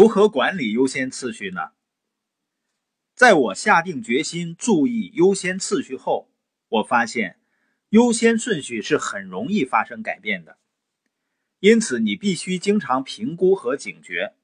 [0.00, 1.72] 如何管理优先次序呢？
[3.16, 6.30] 在我下定决心注意优先次序后，
[6.68, 7.40] 我发现
[7.88, 10.56] 优先顺序是很容易发生改变的。
[11.58, 14.34] 因此，你必须经常评估和警觉。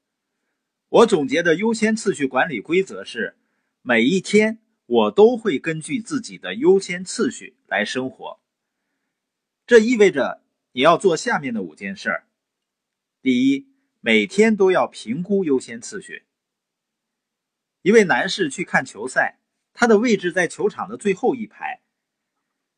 [0.89, 3.37] 我总结的优先次序管理规则是：
[3.81, 8.41] 每一天我都会根据自己的优先次序来生活。
[9.69, 10.43] 这意味着
[10.73, 12.27] 你要做下面的五件事儿：
[13.23, 13.69] 第一，
[14.07, 16.27] 每天都要评估优先次序。
[17.81, 19.39] 一位男士去看球赛，
[19.73, 21.81] 他的位置在球场的最后一排。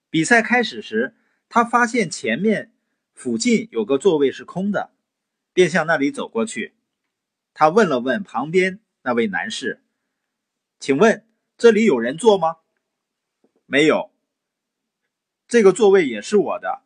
[0.08, 1.16] 比赛开始时，
[1.48, 2.72] 他发现前面。
[3.12, 4.92] 附近有个座位是空的，
[5.52, 6.76] 便向那里走过去。
[7.54, 9.82] 他问了问旁边那位男士
[10.78, 12.58] ：“请问这里有人坐吗
[13.64, 14.12] ？”“没有。
[15.48, 16.82] ”“这个座位也是我的。”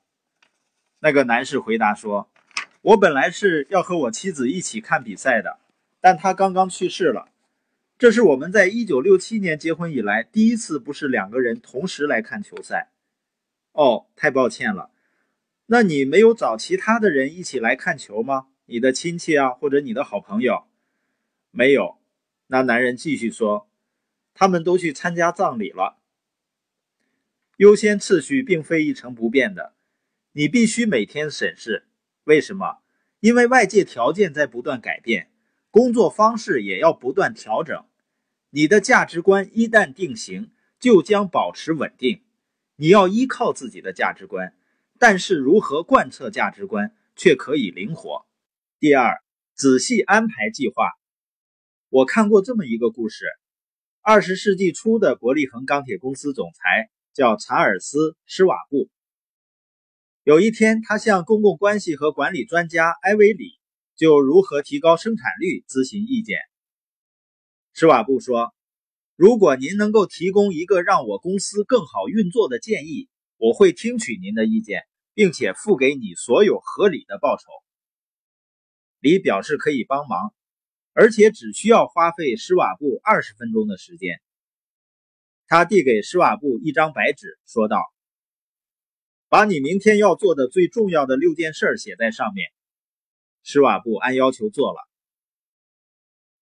[1.01, 2.30] 那个男士回答说
[2.83, 5.59] ：“我本来是要和我妻子一起看比赛的，
[6.01, 7.29] 但她刚刚去世了。
[7.99, 12.90] 这是我们在一九六七年结婚以来第一次不是两个人同时来看球赛。
[13.73, 14.90] ”“哦，太抱歉了。”
[15.73, 18.49] 那你没有找其他的人一起来看球吗？
[18.65, 20.65] 你的亲戚啊，或者你的好朋友？
[21.51, 21.99] 没有。
[22.46, 23.68] 那男人继续说
[24.35, 25.99] ：“他们都去参加葬礼了。”
[27.59, 29.74] 优先次序并非一成不变的，
[30.33, 31.85] 你必须每天审视。
[32.31, 32.79] 为什么？
[33.19, 35.33] 因为外界条件在不断改变，
[35.73, 37.85] 工作方式也要不断调整。
[38.51, 42.23] 你的价值观一旦定型，就将保持稳定。
[42.77, 44.55] 你要依靠自己的价值观。
[44.97, 48.25] 但是如何贯彻价值观却可以灵活。
[48.79, 49.19] 第二，
[49.55, 50.85] 仔细安排计划。
[51.89, 53.25] 我看过这么一个故事：
[54.03, 58.89] 二十世纪初的伯利恒钢铁公司总裁叫查尔斯·施瓦布。
[60.23, 63.59] 有一天，他向公共关系和管理专家埃维里
[63.96, 66.38] 就如何提高生产率咨询意见。
[67.72, 68.55] 施瓦布说
[69.17, 77.43] ：“如果您能够提供一个让我公司更好运作的建议，我会听取您的意见。”并且付给你所有合理的报酬。
[79.00, 80.33] 李表示可以帮忙，
[80.95, 84.22] 而且只需要花费施瓦布二十分钟的时间。
[85.47, 87.83] 他递给施瓦布一张白纸，说道
[89.31, 92.51] ：“把你明天要做的最重要的六件事写在上面。”
[93.43, 94.79] 施瓦布按要求做了。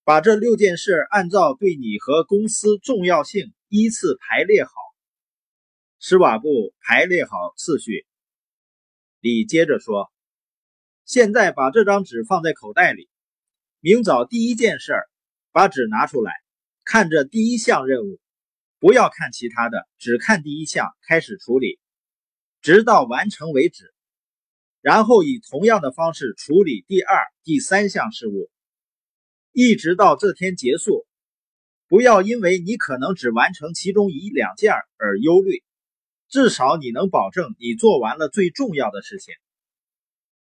[0.03, 4.73] 把这六件事按照对你和公司重要性依次排列好。
[6.01, 8.07] 施瓦布排列好次序。
[9.21, 10.11] 李接着说
[11.05, 13.11] ：“现在把这张纸放在口袋里。
[13.81, 14.95] 明早第一件事，
[15.53, 16.33] 把纸拿出来，
[16.85, 18.19] 看着第一项任务，
[18.79, 21.79] 不要看其他的，只看第一项，开始处理，
[22.69, 23.95] 直到完成为止。
[24.83, 28.51] 然后以同样的方式处理第二、第三项事务，
[29.53, 31.07] 一直到这天结束。
[31.87, 35.63] 不要因为你可能只完成其中一两件而忧虑。”
[36.29, 39.33] 至少你能保证你做完了最重要的事情，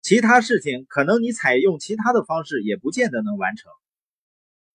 [0.01, 3.71] 其他事情可能你采用其他的方式也不见得能完成。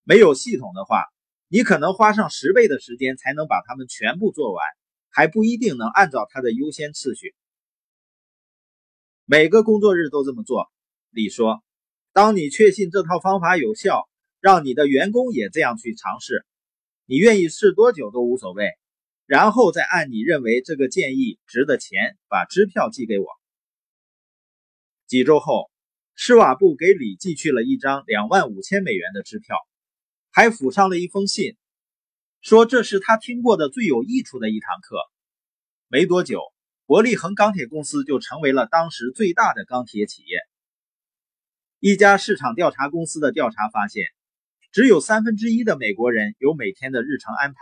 [0.04, 1.02] 没有系统的话，
[1.48, 4.64] 你可能花上十倍的时间才能把它们全部做完，
[5.08, 7.34] 还不一定能按照它的优先次序。
[9.32, 10.72] 每个工作日都这么做，
[11.10, 11.62] 李说。
[12.12, 14.08] 当你确信这套方法有效，
[14.41, 16.44] 让你的员工也这样去尝试，
[17.06, 18.72] 你愿意试多久都无所谓。
[19.26, 23.26] 然后再按你认为这个建议值的钱，把支票寄给我。
[25.06, 25.70] 几周后，
[26.16, 29.56] 施瓦布给李寄去了一张两万五千美元的支票，
[30.32, 31.56] 还附上了一封信，
[32.41, 34.97] 说这是他听过的最有益处的一堂课。
[35.86, 36.41] 没多久，
[36.90, 40.40] 伯利恒钢铁公司就成为了当时最大的钢铁企业。
[41.78, 44.06] 一家市场调查公司的调查发现，
[44.72, 47.60] 只有三分之一的美国人有每天的日程安排。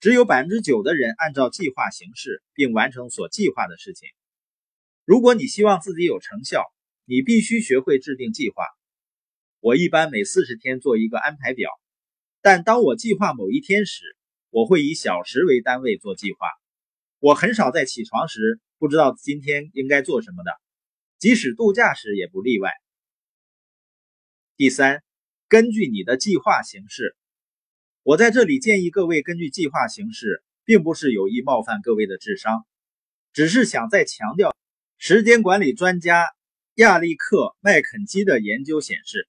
[0.00, 4.06] 只有百分之九的人按照计划行事，并完成所计划的事情。
[5.06, 6.62] 如果你希望自己有成效，
[7.06, 8.62] 你必须学会制定计划。
[9.60, 11.70] 我一般每四十天做一个安排表，
[12.42, 14.14] 但当我计划某一天时，
[14.50, 16.46] 我会以小时为单位做计划。
[17.18, 20.52] 我很少在起床时不知道今天应该做什么的，
[21.18, 22.70] 即使度假时也不例外。
[24.56, 25.02] 第三，
[25.48, 27.16] 根据你的计划行事。
[28.02, 32.64] 我在这里建议各位根据计划行事，并不是有意冒犯各位的智商，
[33.32, 34.54] 只是想再强调，
[34.98, 36.26] 时间管理专家
[36.74, 39.26] 亚历克·麦肯基的研究显示，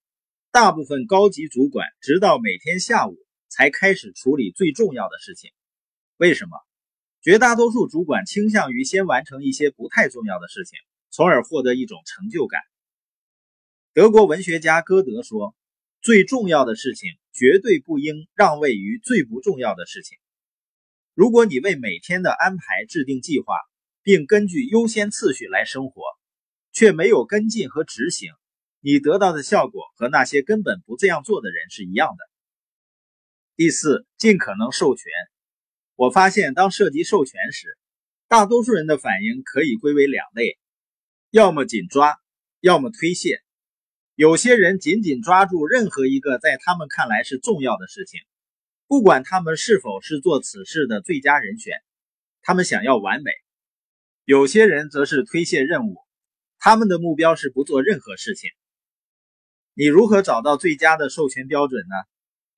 [0.51, 3.17] 大部分高级主管直到每天下午
[3.47, 5.51] 才开始处理最重要的事情。
[6.17, 6.66] 为什么？
[7.21, 10.79] 绝大多数主管倾向于先完成一些不太重要的事情，
[11.09, 12.61] 从而获得一种成就感。
[13.93, 15.55] 德国文学家歌德说。
[15.99, 20.17] 最重要的事情绝对不应让位于最不重要的事情。
[21.15, 23.55] 如果你为每天的安排制定计划，
[24.03, 26.03] 并根据优先次序来生活，
[26.71, 28.31] 却没有跟进和执行，
[28.79, 32.23] 你得到的效果和那些根本不这样做的人是一样的。
[33.57, 35.11] 第四，尽可能授权。
[35.97, 37.75] 我发现，当涉及授权时，
[38.27, 40.59] 大多数人的反应可以归为两类：
[41.31, 42.19] 要么紧抓，
[42.59, 43.41] 要么推卸。
[44.13, 48.19] 有些人紧紧抓住任何一个在他们看来是重要的事情，
[48.85, 51.73] 不管他们是否是做此事的最佳人选，
[52.43, 53.31] 他们想要完美。
[54.23, 55.97] 有些人则是推卸任务，
[56.59, 58.51] 他们的目标是不做任何事情。
[59.73, 61.95] 你如何找到最佳的授权标准呢？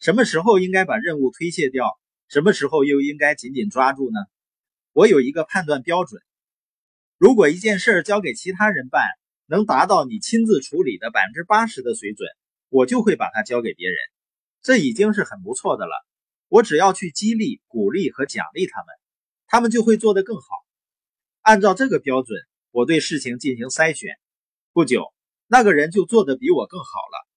[0.02, 1.98] 什么时候应该把任务推卸掉？
[2.30, 4.20] 什么时候又应该紧紧抓住呢？
[4.94, 6.22] 我有一个判断标准：
[7.18, 9.04] 如果一件事交给其他人办，
[9.48, 12.30] 能达到你亲自处理的百分之八十的水准，
[12.70, 13.98] 我就会把它交给别人。
[14.62, 15.92] 这已经是很不错的了。
[16.50, 18.88] 我只要去激励、鼓励和奖励他们，
[19.48, 20.48] 他们就会做得更好。
[21.42, 22.40] 按照这个标准，
[22.70, 24.14] 我对事情进行筛选。
[24.72, 25.12] 不久，
[25.48, 27.28] 那个人就做得比我更好了。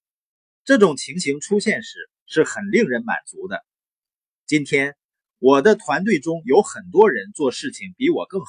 [0.64, 3.64] 这种情形出现时是很令人满足的。
[4.44, 4.96] 今天，
[5.38, 8.46] 我的团队中有很多人做事情比我更好，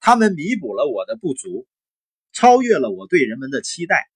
[0.00, 1.66] 他们弥补了我的不足，
[2.32, 4.10] 超越了我对人们的期待。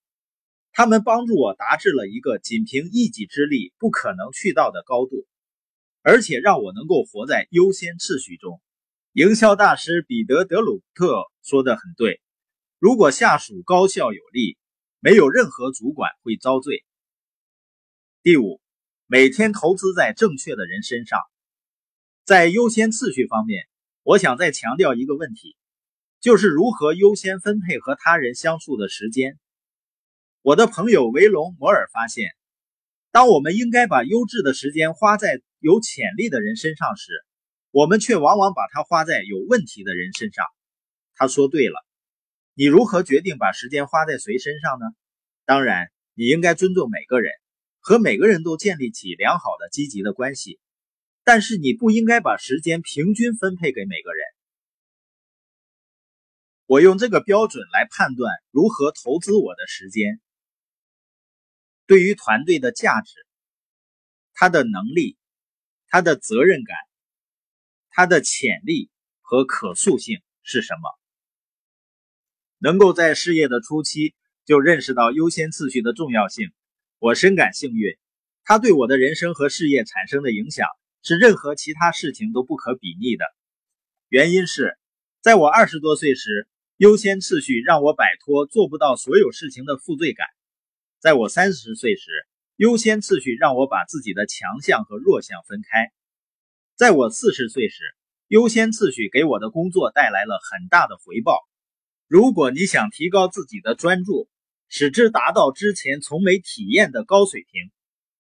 [0.73, 5.27] 他们帮助我达至了一个仅凭一己之力不可能去到的高度，
[6.03, 8.61] 而且让我能够活在优先次序中。
[9.13, 12.21] 营销大师彼得·德鲁特说的很对：
[12.79, 14.59] 如果下属高效有力，
[14.99, 16.85] 没有任何主管会遭罪。
[18.23, 18.61] 第五，
[19.13, 21.21] 每天投资在正确的人身上。
[22.25, 23.67] 在优先次序方面，
[24.05, 25.55] 我想再强调一个问题，
[26.19, 29.39] 就是如何优先分配和他人相处的时间。
[30.41, 32.31] 我的朋友维隆·摩尔发现，
[33.11, 37.13] 当我们应该把优质的时间花在有潜力的人身上时，
[37.71, 40.47] 我们却往往把它花在有问题的人身上。
[41.17, 41.75] 他说对了。
[42.55, 44.87] 你如何决定把时间花在谁身上呢？
[45.45, 47.31] 当然，你应该尊重每个人，
[47.83, 50.59] 和每个人都建立起良好的、积极的关系。
[51.25, 54.25] 但是，你不应该把时间平均分配给每个人。
[56.67, 60.21] 我用这个标准来判断如何投资我的时间。
[61.87, 63.13] 对于团队的价值、
[64.33, 65.19] 他的能力、
[65.89, 66.77] 他的责任感。
[67.95, 68.91] 他的潜力
[69.21, 70.99] 和可塑性是什么？
[72.57, 74.15] 能够在事业的初期
[74.47, 76.53] 就认识到优先次序的重要性，
[77.03, 77.99] 我深感幸运。
[78.45, 80.69] 它对我的人生和事业产生的影响
[81.03, 83.25] 是任何其他事情都不可比拟的。
[84.09, 84.79] 原因是，
[85.21, 86.47] 在我二十多岁时，
[86.77, 90.29] 优先次序让我摆脱做不到所有事情的负罪感；
[91.01, 92.09] 在我三十岁时，
[92.55, 95.91] 优先次序让我把自己的强项和弱项分开。
[96.77, 97.83] 在我四十岁时，
[98.29, 101.41] 优先次序给我的工作带来了很大的回报。
[102.07, 104.29] 如果你想提高自己的专注，
[104.75, 107.71] 使之达到之前从没体验的高水平，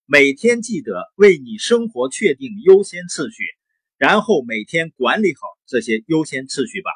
[0.04, 3.43] 每天记得为你生活确定优先次序，
[3.96, 6.90] 然后每天管理好这些优先次序吧。